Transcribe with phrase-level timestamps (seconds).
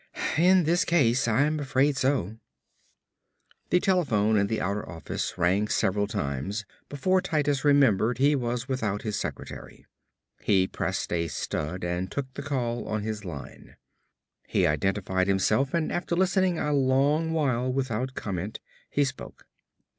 [0.39, 2.39] "In this case I'm afraid so."
[3.69, 9.03] The telephone in the outer office rang several times before Titus remembered he was without
[9.03, 9.85] his secretary.
[10.41, 13.75] He pressed a stud and took the call on his line.
[14.47, 18.59] He identified himself and after listening a long while without comment,
[18.89, 19.45] he spoke.